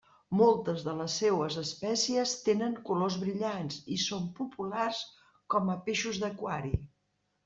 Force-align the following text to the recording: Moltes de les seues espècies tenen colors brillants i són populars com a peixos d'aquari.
Moltes 0.37 0.83
de 0.85 0.93
les 0.99 1.15
seues 1.23 1.57
espècies 1.61 2.31
tenen 2.47 2.73
colors 2.87 3.17
brillants 3.23 3.77
i 3.97 3.97
són 4.05 4.23
populars 4.39 5.03
com 5.55 5.71
a 5.75 5.77
peixos 5.91 6.21
d'aquari. 6.25 6.73